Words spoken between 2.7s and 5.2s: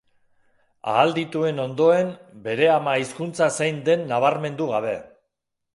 ama-hizkuntza zein den nabarmendu gabe.